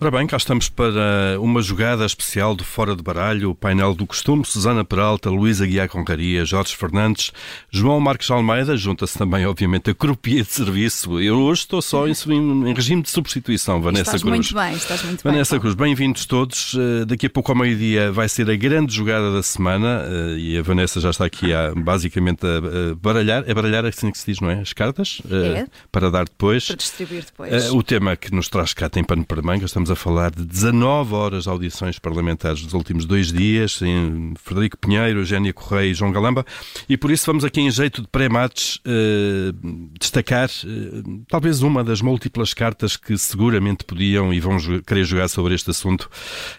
[0.00, 4.06] Ora bem, cá estamos para uma jogada especial do Fora de Baralho, o painel do
[4.06, 7.32] costume, Susana Peralta, Luísa Guiar Concaria, Jorge Fernandes,
[7.68, 11.20] João Marcos Almeida, junta-se também, obviamente, a cropia de serviço.
[11.20, 14.36] Eu hoje estou só em, em regime de substituição, Vanessa estás Cruz.
[14.36, 15.60] Muito bem, estás muito Vanessa bem.
[15.62, 16.76] Cruz, bem-vindos todos.
[16.78, 20.58] Eh, daqui a pouco ao meio-dia vai ser a grande jogada da semana eh, e
[20.58, 24.38] a Vanessa já está aqui a, basicamente a, baralhar, é baralhar assim que se diz,
[24.38, 24.60] não é?
[24.60, 25.20] As cartas?
[25.28, 25.66] Eh, é.
[25.90, 26.68] Para dar depois.
[26.68, 27.72] Para distribuir depois.
[27.72, 31.14] O tema que nos traz cá tem pano para manga, estamos a falar de 19
[31.14, 36.12] horas de audições parlamentares dos últimos dois dias, em Frederico Pinheiro, Eugénia Correia e João
[36.12, 36.44] Galamba,
[36.88, 39.52] e por isso vamos aqui em jeito de pré-mates eh,
[39.98, 44.56] destacar eh, talvez uma das múltiplas cartas que seguramente podiam e vão
[44.86, 46.10] querer jogar sobre este assunto.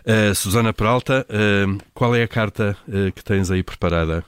[0.06, 1.26] Uh, Susana Peralta,
[1.94, 2.78] qual é a carta
[3.16, 4.24] que tens aí preparada?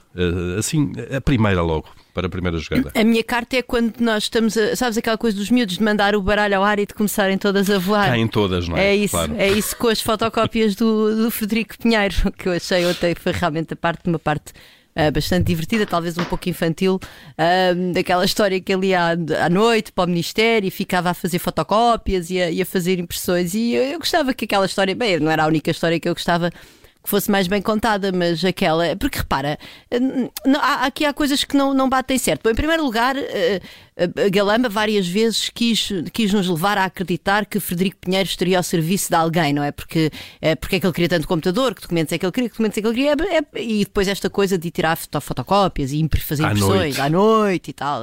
[0.58, 2.92] Assim, a primeira logo para a primeira jogada?
[2.94, 6.14] A minha carta é quando nós estamos, a, sabes aquela coisa dos miúdos de mandar
[6.14, 8.08] o baralho ao ar e de começarem todas a voar?
[8.08, 8.88] Caem todas, não é?
[8.88, 9.34] É isso, claro.
[9.36, 13.72] é isso com as fotocópias do, do Frederico Pinheiro, que eu achei ontem foi realmente
[13.72, 14.52] a parte, uma parte
[14.94, 19.90] Uh, bastante divertida, talvez um pouco infantil, uh, daquela história que ele ia à, noite
[19.90, 23.54] para o Ministério e ficava a fazer fotocópias e a, e a fazer impressões.
[23.54, 26.12] E eu, eu, gostava que aquela história, bem, não era a única história que eu
[26.12, 26.52] gostava
[27.02, 28.94] que fosse mais bem contada, mas aquela.
[28.96, 29.58] Porque repara,
[30.46, 32.42] não, há, aqui há coisas que não, não batem certo.
[32.44, 33.60] Bom, em primeiro lugar, eh,
[33.96, 38.62] a Galamba várias vezes quis, quis nos levar a acreditar que Frederico Pinheiro estaria ao
[38.62, 39.72] serviço de alguém, não é?
[39.72, 42.48] Porque é, porque é que ele queria tanto computador, que documentos é que ele queria,
[42.48, 45.92] que documentos é que ele queria, é, é, e depois esta coisa de tirar fotocópias
[45.92, 47.00] e fazer impressões à noite.
[47.00, 48.02] à noite e tal.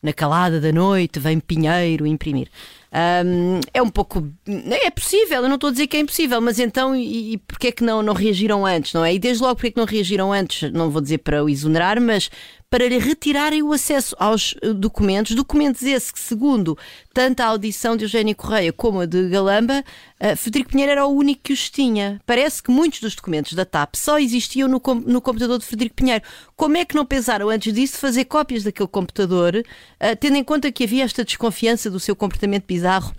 [0.00, 2.48] Na calada da noite, vem Pinheiro imprimir.
[2.92, 4.26] Um, é um pouco.
[4.46, 7.68] É possível, eu não estou a dizer que é impossível, mas então, e, e porquê
[7.68, 9.14] é que não, não reagiram antes, não é?
[9.14, 10.70] E desde logo, porquê é que não reagiram antes?
[10.72, 12.30] Não vou dizer para o exonerar, mas
[12.70, 16.76] para lhe retirarem o acesso aos eh, documentos, documentos esse que, segundo
[17.14, 19.82] tanto a audição de Eugénia Correia como a de Galamba,
[20.20, 22.20] uh, Frederico Pinheiro era o único que os tinha.
[22.26, 25.96] Parece que muitos dos documentos da TAP só existiam no, com, no computador de Frederico
[25.96, 26.22] Pinheiro.
[26.54, 30.70] Como é que não pensaram antes disso fazer cópias daquele computador, uh, tendo em conta
[30.70, 33.14] que havia esta desconfiança do seu comportamento bizarro?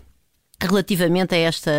[0.61, 1.71] relativamente a esta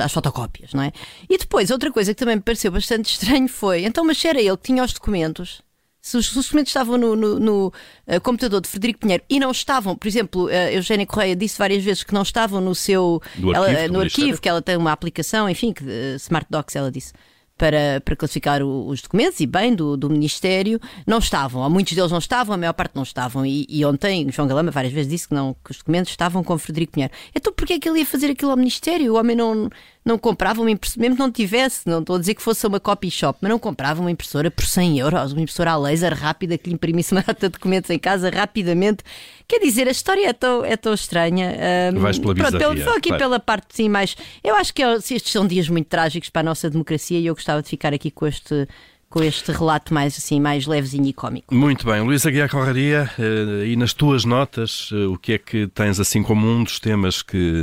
[0.00, 0.92] às fotocópias, não é?
[1.28, 4.56] E depois outra coisa que também me pareceu bastante estranho foi, então mas era ele
[4.56, 5.60] que tinha os documentos
[6.04, 7.66] se os, documentos estavam no, no, no
[8.06, 11.82] uh, computador de Frederico Pinheiro e não estavam, por exemplo, uh, Eugénia Correia disse várias
[11.82, 14.92] vezes que não estavam no seu ela, arquivo, uh, no arquivo, que ela tem uma
[14.92, 17.14] aplicação, enfim, que, uh, Smart Docs, ela disse
[17.56, 21.62] para, para classificar o, os documentos e bem do, do Ministério, não estavam.
[21.62, 23.46] Ou muitos deles não estavam, a maior parte não estavam.
[23.46, 26.58] E, e ontem João Galama várias vezes disse que, não, que os documentos estavam com
[26.58, 27.14] Frederico Pinheiro.
[27.34, 29.14] Então porquê é que ele ia fazer aquilo ao Ministério?
[29.14, 29.70] O homem não,
[30.04, 32.78] não comprava uma impressora, mesmo que não tivesse, não estou a dizer que fosse uma
[32.78, 36.58] copy shop, mas não comprava uma impressora por 100 euros, uma impressora a laser rápida
[36.58, 39.02] que lhe imprimisse uma data de documentos em casa rapidamente.
[39.48, 41.54] Quer dizer, a história é tão, é tão estranha.
[41.94, 43.22] Um, Vais pela pronto, pelo, só aqui claro.
[43.22, 44.14] pela parte sim, mais.
[44.42, 47.62] Eu acho que estes são dias muito trágicos para a nossa democracia e eu gostava
[47.62, 48.68] de ficar aqui com este
[49.08, 51.54] com este relato mais assim mais levezinho e cómico.
[51.54, 55.68] Muito bem, Luísa Guiar Conraria, eh, e nas tuas notas, eh, o que é que
[55.68, 57.62] tens assim como um dos temas que,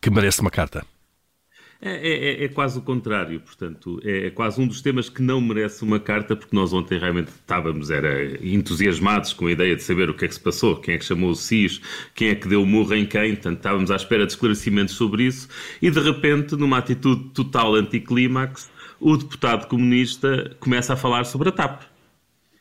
[0.00, 0.82] que merece uma carta?
[1.82, 5.22] É, é, é, é, quase o contrário, portanto, é, é, quase um dos temas que
[5.22, 9.82] não merece uma carta, porque nós ontem realmente estávamos era, entusiasmados com a ideia de
[9.82, 11.80] saber o que é que se passou, quem é que chamou o SIS,
[12.14, 15.22] quem é que deu o murro em quem, portanto, estávamos à espera de esclarecimentos sobre
[15.24, 15.48] isso,
[15.80, 18.70] e de repente, numa atitude total anticlímax,
[19.00, 21.84] o deputado comunista começa a falar sobre a TAP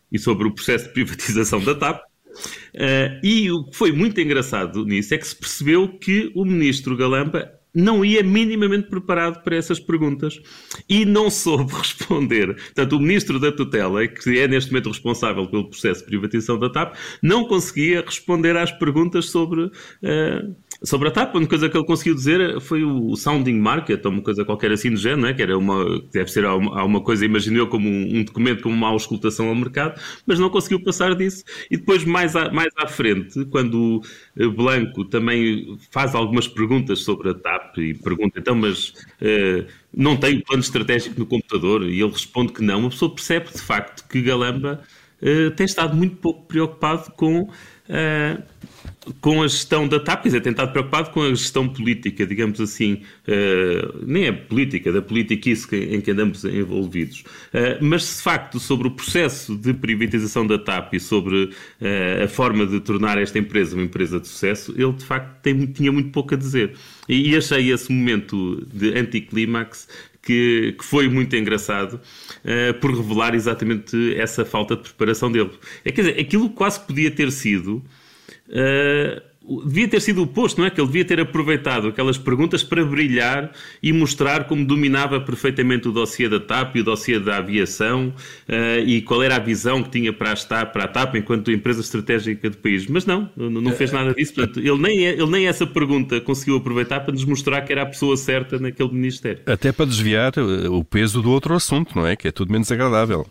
[0.09, 2.03] e sobre o processo de privatização da TAP.
[2.73, 6.95] Uh, e o que foi muito engraçado nisso é que se percebeu que o ministro
[6.95, 10.39] Galamba não ia minimamente preparado para essas perguntas
[10.87, 12.55] e não soube responder.
[12.55, 16.69] Portanto, o ministro da tutela, que é neste momento responsável pelo processo de privatização da
[16.69, 21.35] TAP, não conseguia responder às perguntas sobre, uh, sobre a TAP.
[21.35, 24.71] A única coisa que ele conseguiu dizer foi o sounding market, ou uma coisa qualquer
[24.71, 25.33] assim do género, né?
[25.33, 29.49] que era uma, deve ser alguma coisa, imaginou como um, um, documento com uma auscultação
[29.49, 31.43] ao mercado, mas não conseguiu passar disso.
[31.69, 34.01] E depois, mais, a, mais à frente, quando
[34.37, 38.89] o Blanco também faz algumas perguntas sobre a TAP, e pergunta então, mas
[39.21, 41.83] uh, não tem plano estratégico no computador?
[41.83, 42.79] E ele responde que não.
[42.79, 44.81] Uma pessoa percebe de facto que Galamba
[45.21, 47.49] uh, tem estado muito pouco preocupado com.
[47.89, 48.43] Uh,
[49.21, 52.61] com a gestão da TAP, quer dizer, tem estado preocupado com a gestão política, digamos
[52.61, 57.21] assim, uh, nem é política, da politiquice em que andamos envolvidos.
[57.53, 62.27] Uh, mas, de facto, sobre o processo de privatização da TAP e sobre uh, a
[62.27, 66.11] forma de tornar esta empresa uma empresa de sucesso, ele, de facto, tem, tinha muito
[66.11, 66.75] pouco a dizer.
[67.07, 69.87] E, e achei esse momento de anticlímax
[70.29, 75.49] que, que, foi muito engraçado uh, por revelar exatamente essa falta de preparação dele.
[75.83, 77.77] É, quer dizer, aquilo quase podia ter sido
[78.47, 79.28] uh,
[79.65, 80.69] devia ter sido o oposto, não é?
[80.69, 83.51] Que ele devia ter aproveitado aquelas perguntas para brilhar
[83.81, 88.13] e mostrar como dominava perfeitamente o dossiê da TAP e o dossiê da aviação
[88.47, 91.51] uh, e qual era a visão que tinha para a, TAP, para a TAP enquanto
[91.51, 92.85] empresa estratégica do país.
[92.87, 94.35] Mas não, não fez nada disso.
[94.35, 97.85] Portanto, ele nem, ele nem essa pergunta conseguiu aproveitar para nos mostrar que era a
[97.85, 99.41] pessoa certa naquele ministério.
[99.45, 102.15] Até para desviar eh, o peso do outro assunto, não é?
[102.15, 103.25] Que é tudo menos agradável.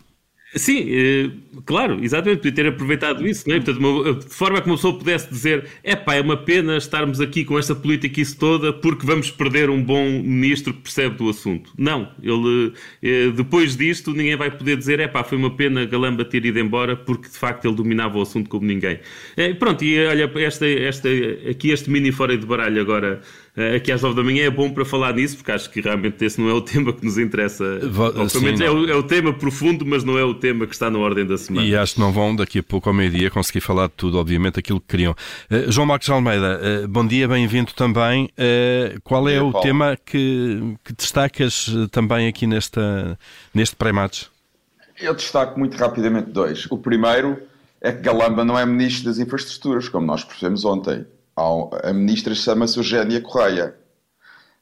[0.55, 1.29] Sim, eh,
[1.63, 3.59] claro, exatamente, podia ter aproveitado isso, não é?
[3.59, 7.21] Portanto, uma, de forma que uma pessoa pudesse dizer: é pá, é uma pena estarmos
[7.21, 11.29] aqui com esta política isso toda porque vamos perder um bom ministro que percebe do
[11.29, 11.71] assunto.
[11.77, 12.73] Não, ele,
[13.03, 16.57] eh, depois disto, ninguém vai poder dizer: é pá, foi uma pena Galamba ter ido
[16.57, 18.99] embora porque de facto ele dominava o assunto como ninguém.
[19.37, 21.07] Eh, pronto, e olha, esta, esta,
[21.47, 23.21] aqui este mini fora de baralho agora
[23.75, 26.39] aqui às 9 da manhã é bom para falar nisso, porque acho que realmente esse
[26.39, 27.79] não é o tema que nos interessa.
[28.29, 30.99] Sim, é o, é o, tema profundo, mas não é o tema que está na
[30.99, 31.65] ordem da semana.
[31.65, 34.59] E acho que não vão daqui a pouco ao meio-dia conseguir falar de tudo, obviamente,
[34.59, 35.15] aquilo que queriam.
[35.49, 38.25] Uh, João Marcos Almeida, uh, bom dia, bem-vindo também.
[38.25, 39.67] Uh, qual é o Paulo.
[39.67, 43.17] tema que, que destacas também aqui nesta,
[43.53, 44.23] neste pré-match?
[44.99, 46.65] Eu destaco muito rapidamente dois.
[46.69, 47.37] O primeiro
[47.81, 51.05] é que Galamba não é ministro das infraestruturas, como nós percebemos ontem
[51.83, 53.75] a ministra chama-se Eugénia Correia.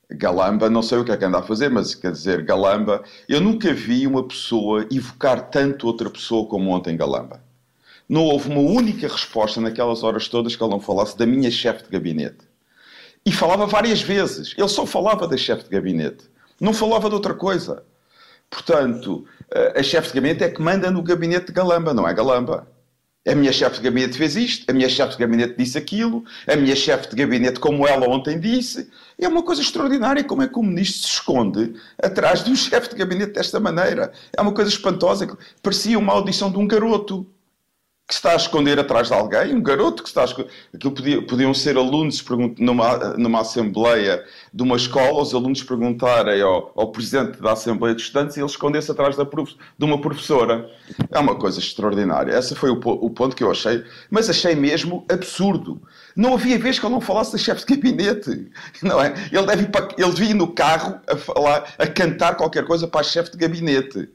[0.10, 3.04] Galamba, não sei o que é que anda a fazer, mas quer dizer, Galamba.
[3.28, 7.42] Eu nunca vi uma pessoa evocar tanto outra pessoa como ontem Galamba.
[8.08, 11.84] Não houve uma única resposta naquelas horas todas que ele não falasse da minha chefe
[11.84, 12.48] de gabinete.
[13.26, 14.54] E falava várias vezes.
[14.58, 16.30] Ele só falava da chefe de gabinete.
[16.62, 17.84] Não falava de outra coisa.
[18.50, 19.26] Portanto,
[19.76, 22.66] a chefe de gabinete é que manda no gabinete de Galamba, não é Galamba.
[23.28, 26.56] A minha chefe de gabinete fez isto, a minha chefe de gabinete disse aquilo, a
[26.56, 28.90] minha chefe de gabinete, como ela ontem disse.
[29.20, 32.90] É uma coisa extraordinária como é que o ministro se esconde atrás de um chefe
[32.90, 34.14] de gabinete desta maneira.
[34.36, 35.28] É uma coisa espantosa.
[35.62, 37.28] Parecia uma audição de um garoto
[38.08, 40.50] que está a esconder atrás de alguém, um garoto que está a esconder.
[40.74, 42.24] Aquilo podia, podiam ser alunos
[42.58, 44.24] numa, numa assembleia
[44.54, 48.46] de uma escola, os alunos perguntarem ao, ao presidente da Assembleia de Estudantes e ele
[48.46, 50.70] escondesse atrás da, de uma professora.
[51.12, 52.32] É uma coisa extraordinária.
[52.32, 55.82] Esse foi o, o, ponto que eu achei, mas achei mesmo absurdo.
[56.16, 58.50] Não havia vez que ele não falasse da chefe de gabinete.
[58.82, 59.14] Não é?
[59.30, 62.88] Ele deve ir para, ele devia ir no carro a falar, a cantar qualquer coisa
[62.88, 64.08] para a chefe de gabinete.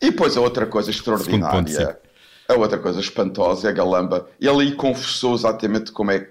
[0.00, 2.00] E depois a outra coisa extraordinária
[2.52, 4.28] a outra coisa espantosa é a Galamba.
[4.40, 6.26] Ele aí confessou exatamente como é,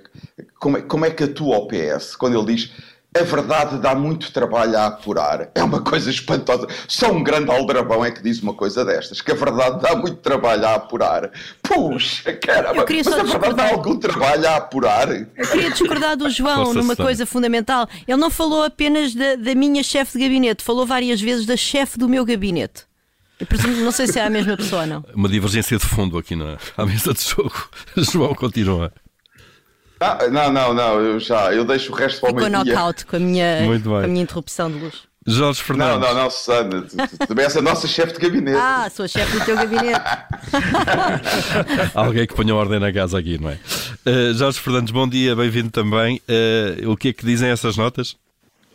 [0.60, 2.16] como, é, como é que atua o PS.
[2.16, 2.72] Quando ele diz
[3.14, 5.50] a verdade dá muito trabalho a apurar.
[5.54, 6.66] É uma coisa espantosa.
[6.88, 10.18] Só um grande aldrabão é que diz uma coisa destas, que a verdade dá muito
[10.18, 11.30] trabalho a apurar.
[11.62, 15.10] Puxa, caramba, mas a verdade dá algum trabalho a apurar.
[15.12, 17.88] Eu queria discordar do João numa coisa fundamental.
[18.08, 22.00] Ele não falou apenas da, da minha chefe de gabinete, falou várias vezes da chefe
[22.00, 22.91] do meu gabinete.
[23.42, 25.04] Eu presumo, não sei se é a mesma pessoa, não.
[25.16, 27.70] Uma divergência de fundo aqui na à mesa de jogo.
[27.98, 28.94] João continua.
[30.00, 32.50] Ah, não, não, não, eu já, eu deixo o resto para o dia.
[32.50, 34.94] knockout com a minha, com a minha interrupção de luz.
[35.26, 36.00] Jorge Fernandes.
[36.00, 36.86] Não, não, não, Susana,
[37.28, 38.58] também és a nossa chefe de gabinete.
[38.58, 40.02] Ah, sou a chefe do teu gabinete.
[41.96, 43.60] Alguém que ponha ordem na casa aqui, não é?
[44.06, 46.22] Uh, Jorge Fernandes, bom dia, bem-vindo também.
[46.30, 48.16] Uh, o que é que dizem essas notas?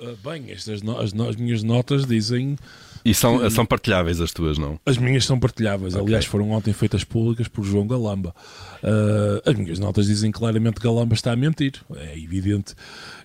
[0.01, 2.57] Uh, bem, estas no as, as minhas notas dizem
[3.07, 4.81] e são, são partilháveis as tuas, não?
[4.85, 5.95] As minhas são partilháveis.
[5.95, 6.05] Okay.
[6.05, 8.35] Aliás, foram ontem feitas públicas por João Galamba.
[8.83, 11.75] Uh, as minhas notas dizem claramente que Galamba está a mentir.
[11.95, 12.75] É evidente.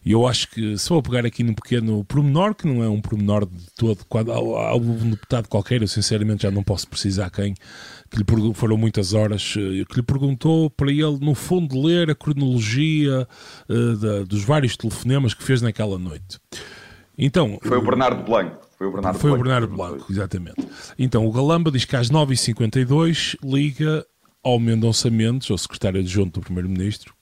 [0.05, 3.01] E eu acho que, se eu pegar aqui num pequeno pormenor, que não é um
[3.01, 7.55] pormenor de todo, quando há um deputado qualquer, eu sinceramente já não posso precisar quem,
[8.11, 12.15] que lhe foram muitas horas, eh, que lhe perguntou para ele, no fundo, ler a
[12.15, 13.27] cronologia
[13.67, 16.39] uh, da, dos vários telefonemas que fez naquela noite.
[17.17, 18.70] Então, Foi o Bernardo Blanco.
[18.81, 19.41] Foi o Bernardo Foi Blanco.
[19.41, 20.67] o Bernardo Blanco, exatamente.
[20.97, 24.03] Então, o Galamba diz que às 9h52 liga
[24.43, 27.13] ao Mendonça Mendes, ao secretário adjunto do Primeiro-Ministro,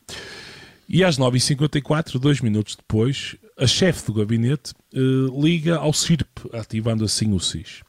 [0.87, 7.03] e às 9h54, dois minutos depois, a chefe do gabinete uh, liga ao CIRP, ativando
[7.03, 7.83] assim o SIS.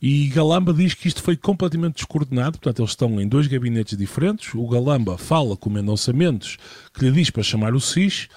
[0.00, 4.54] E Galamba diz que isto foi completamente descoordenado, portanto, eles estão em dois gabinetes diferentes.
[4.54, 6.56] O Galamba fala com o Mendonça Mendes,
[6.94, 8.28] que lhe diz para chamar o SIS,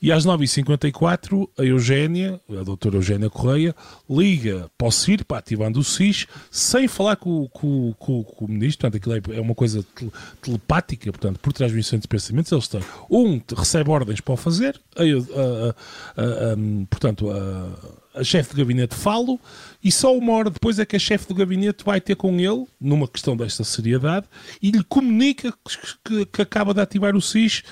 [0.00, 3.74] e às 9h54, a Eugénia, a doutora Eugénia Correia,
[4.08, 8.88] liga para o CIRP, ativando o SIS, sem falar com, com, com, com o ministro.
[8.88, 9.84] Portanto, aquilo é, é uma coisa
[10.40, 12.52] telepática, portanto, por transmissão de pensamentos.
[12.52, 16.56] Eles têm, um recebe ordens para o fazer, a, a, a,
[16.88, 19.38] portanto, a, chefe de gabinete fala
[19.82, 22.66] e só uma hora depois é que a chefe do gabinete vai ter com ele,
[22.80, 24.26] numa questão desta seriedade,
[24.60, 25.52] e lhe comunica
[26.04, 27.62] que, que acaba de ativar o SIS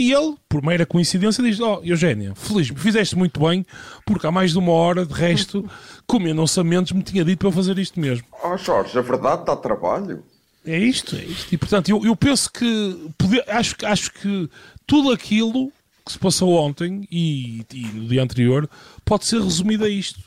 [0.00, 3.66] e ele, por mera coincidência, diz: Ó, oh, Eugénia, feliz, fizeste muito bem,
[4.06, 5.68] porque há mais de uma hora, de resto,
[6.06, 8.26] comendo orçamentos, me tinha dito para eu fazer isto mesmo.
[8.42, 10.24] Oh, Jorge, a verdade dá trabalho.
[10.64, 11.54] É isto, é isto.
[11.54, 14.48] E portanto, eu, eu penso que poder, acho, acho que
[14.86, 15.70] tudo aquilo
[16.04, 18.68] que se passou ontem e, e no dia anterior
[19.04, 20.20] pode ser resumido a isto.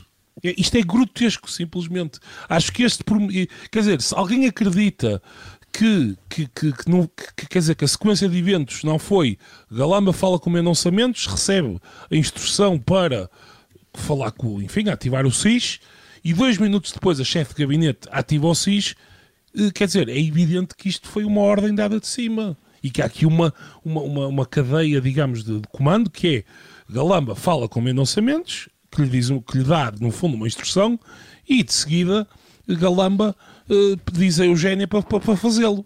[0.44, 2.20] É, isto é grotesco, simplesmente.
[2.48, 3.04] Acho que este.
[3.72, 5.22] Quer dizer, se alguém acredita
[5.74, 9.40] que, que, que, que, não, que, quer dizer, que a sequência de eventos não foi
[9.72, 11.80] Galamba fala com Mendonça Mendes, recebe
[12.12, 13.28] a instrução para
[13.96, 15.80] falar com, enfim, ativar o SIS
[16.24, 18.96] e dois minutos depois a chefe de gabinete ativa o SIS,
[19.58, 23.02] eh, quer dizer, é evidente que isto foi uma ordem dada de cima e que
[23.02, 23.54] há aqui uma,
[23.84, 26.44] uma, uma, uma cadeia, digamos, de, de, comando que é
[26.94, 31.00] Galamba fala com Mendonça Mendes, que lhe, diz, que lhe dá, no fundo, uma instrução
[31.50, 32.28] e de seguida
[32.68, 33.36] Galamba
[33.70, 35.86] uh, diz a Eugénia para, para, para fazê-lo.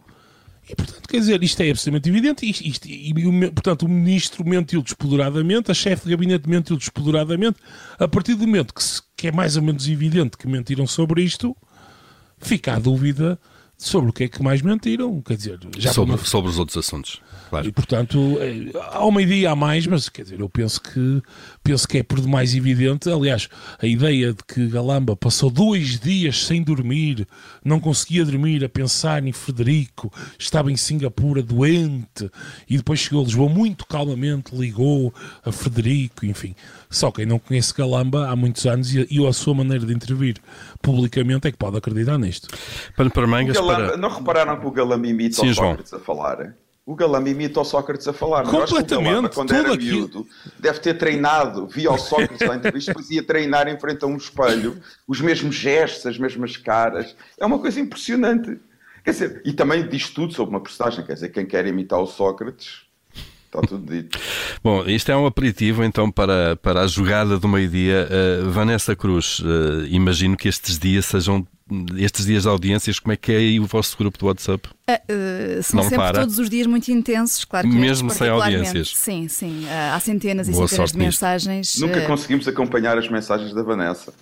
[0.69, 2.49] E, portanto, quer dizer, isto é absolutamente evidente.
[2.49, 7.57] Isto, isto, e, portanto, o ministro mentiu despoderadamente, a chefe de gabinete mentiu despoderadamente.
[7.97, 11.23] A partir do momento que, se, que é mais ou menos evidente que mentiram sobre
[11.23, 11.55] isto,
[12.37, 13.39] fica a dúvida
[13.77, 15.21] sobre o que é que mais mentiram.
[15.21, 17.21] Quer dizer, já sobre, sobre os outros assuntos.
[17.49, 17.67] Claro.
[17.67, 21.21] E portanto, é, há uma ideia a mais, mas quer dizer, eu penso que
[21.63, 23.09] penso que é por demais evidente.
[23.09, 23.47] Aliás,
[23.79, 27.27] a ideia de que Galamba passou dois dias sem dormir,
[27.63, 32.29] não conseguia dormir a pensar em Frederico, estava em Singapura doente
[32.69, 35.13] e depois chegou a Lisboa muito calmamente, ligou
[35.45, 36.55] a Frederico, enfim.
[36.89, 40.35] Só quem não conhece Galamba há muitos anos e, e a sua maneira de intervir
[40.81, 42.47] publicamente é que pode acreditar nisto.
[42.95, 43.97] Para, para mangas, Galamba, para...
[43.97, 46.55] Não repararam que o Galamba imita Sim, o Sócrates a falar?
[46.85, 48.43] O Galamba imita o Sócrates a falar.
[48.43, 48.93] Completamente.
[48.93, 49.85] o Galamba, quando era aqui...
[49.85, 50.25] miúdo,
[50.57, 54.07] deve ter treinado, via o Sócrates lá em entrevista, depois ia treinar em frente a
[54.07, 57.15] um espelho, os mesmos gestos, as mesmas caras.
[57.37, 58.57] É uma coisa impressionante.
[59.03, 61.05] Quer dizer, e também diz tudo sobre uma personagem.
[61.05, 62.86] Quer dizer, quem quer imitar o Sócrates
[63.47, 64.19] Está tudo dito.
[64.63, 68.07] Bom, isto é um aperitivo então para, para a jogada do meio-dia.
[68.09, 71.47] Uh, Vanessa Cruz, uh, imagino que estes dias sejam
[71.97, 74.69] estes dias de audiências, como é que é aí o vosso grupo do WhatsApp?
[74.89, 74.93] Uh,
[75.59, 76.19] uh, são não sempre para.
[76.21, 78.93] todos os dias muito intensos, claro que Mesmo sem audiências.
[78.95, 79.65] Sim, sim.
[79.65, 81.77] Uh, há centenas Boa e centenas de mensagens.
[81.77, 84.13] Nunca conseguimos acompanhar as mensagens da Vanessa.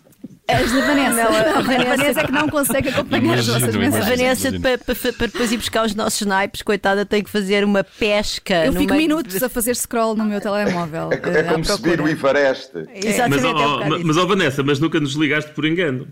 [0.48, 1.16] As da Vanessa.
[1.16, 4.06] Não, a Vanessa é que não consegue acompanhar as vossas mensagens.
[4.06, 7.64] A Vanessa, para, para, para, depois ir buscar os nossos naipes, coitada, tem que fazer
[7.64, 8.66] uma pesca.
[8.66, 9.08] Eu fico meio...
[9.08, 11.10] minutos a fazer scroll no meu telemóvel.
[11.12, 12.72] É, é como subir o Everest.
[12.75, 13.08] É.
[13.08, 13.54] Exatamente.
[13.54, 16.08] Mas, oh, mas, mas oh, Vanessa, mas nunca nos ligaste por engano.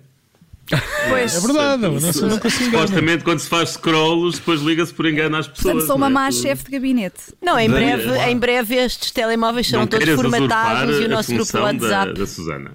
[1.09, 1.35] Pois.
[1.35, 5.47] É verdade, não, nunca se Supostamente, quando se faz scrolls, depois liga-se por engano às
[5.47, 5.73] pessoas.
[5.73, 6.09] Portanto, sou uma é?
[6.09, 7.33] má chefe de gabinete.
[7.41, 11.61] Não, em breve, em breve estes telemóveis serão todos formatados e o nosso grupo do
[11.61, 12.13] WhatsApp.
[12.13, 12.71] Da, da Susana.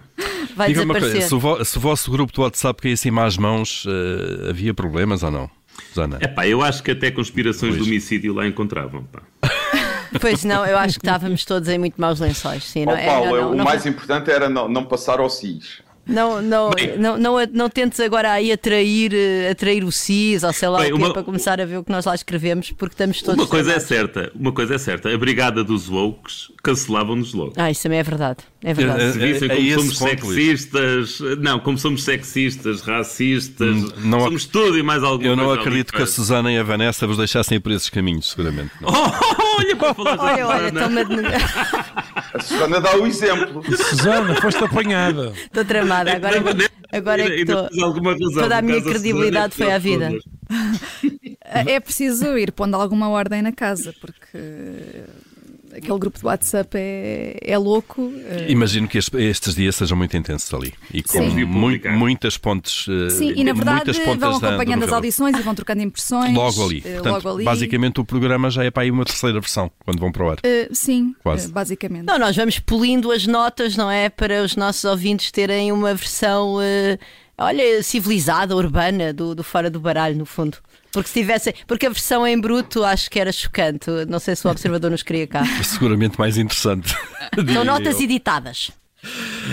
[0.55, 1.13] Vai Diga desaparecer.
[1.13, 4.51] Coisa, se, o vo, se o vosso grupo do WhatsApp caísse em más mãos, uh,
[4.51, 5.51] havia problemas ou não?
[5.89, 6.19] Susana?
[6.21, 7.85] É pá, eu acho que até conspirações pois.
[7.85, 9.05] de homicídio lá encontravam.
[9.05, 9.23] Pá.
[10.21, 12.65] Pois não, eu acho que estávamos todos em muito maus lençóis.
[12.65, 15.29] Sim, oh, não, Paulo, não, não, o não, mais importante era não, não passar ao
[15.29, 15.83] SIS.
[16.09, 20.69] Não, não, não, não, não, tentes agora aí atrair, eh, atrair o CIS ou sei
[20.69, 21.13] lá Bem, o que uma...
[21.13, 23.39] para começar a ver o que nós lá escrevemos, porque estamos todos.
[23.39, 27.53] Uma coisa é certa, uma coisa é certa, a brigada dos woke cancelavam-nos logo.
[27.57, 28.39] Ah, isso também é verdade.
[28.65, 29.13] É verdade.
[29.13, 34.47] Se vissem como é, é somos sexistas, não, como somos sexistas, racistas, hum, não, somos
[34.47, 37.61] tudo e mais alguma Eu não acredito que a Susana e a Vanessa vos deixassem
[37.61, 38.71] por esses caminhos, seguramente.
[38.81, 38.89] Não.
[38.89, 41.17] Oh, olha para falar Olha, olha, toma de...
[42.35, 43.63] A Susana dá o exemplo.
[43.77, 45.33] Susana, foste apanhada.
[45.37, 46.43] Estou tramada, agora,
[46.93, 47.69] agora é que estou.
[48.35, 50.11] Toda a minha credibilidade foi à vida.
[51.51, 54.39] É preciso ir pondo alguma ordem na casa, porque
[55.79, 58.13] aquele grupo de WhatsApp é, é louco.
[58.27, 58.47] Eh.
[58.51, 62.87] Imagino que estes dias sejam muito intensos ali e com muito, muitas pontes.
[62.89, 66.35] Eh, Sim, e na verdade vão acompanhando as audições e vão trocando impressões.
[66.35, 66.83] Logo ali.
[66.85, 67.45] Eh, Portanto, logo ali.
[67.45, 70.37] Basicamente o programa já é para aí uma terceira versão quando vão para o ar.
[70.39, 71.49] Uh, sim, Quase.
[71.49, 72.07] Uh, basicamente.
[72.07, 74.09] Não, nós vamos polindo as notas, não é?
[74.09, 76.57] Para os nossos ouvintes terem uma versão.
[77.41, 80.59] Olha, civilizada, urbana, do, do fora do baralho, no fundo.
[80.93, 83.89] Porque se tivesse, porque a versão em bruto acho que era chocante.
[84.09, 85.45] Não sei se o observador nos queria cá.
[85.63, 86.97] Seguramente mais interessante.
[87.53, 88.73] São notas editadas.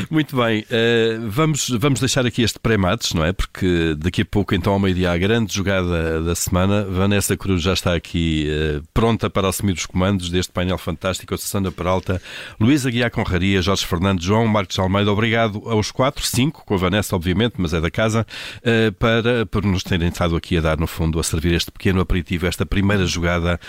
[0.10, 3.34] Muito bem, uh, vamos, vamos deixar aqui este pré-mates, não é?
[3.34, 6.84] Porque daqui a pouco, então, ao meio-dia, a grande jogada da semana.
[6.84, 11.34] Vanessa Cruz já está aqui uh, pronta para assumir os comandos deste painel fantástico.
[11.34, 12.22] A Susana Peralta,
[12.60, 15.12] Luísa Guiar Conraria, Jorge Fernandes, João Marcos Almeida.
[15.12, 18.26] Obrigado aos quatro, cinco, com a Vanessa, obviamente, mas é da casa,
[18.60, 22.02] uh, para, por nos terem estado aqui a dar, no fundo, a servir este pequeno
[22.02, 23.60] aperitivo, esta primeira jogada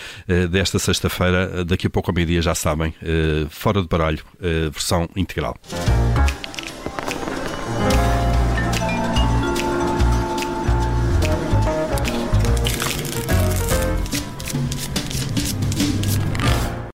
[0.51, 1.65] desta sexta-feira.
[1.65, 2.95] Daqui a pouco, ao meio-dia, já sabem,
[3.51, 4.23] fora de baralho,
[4.73, 5.57] versão integral.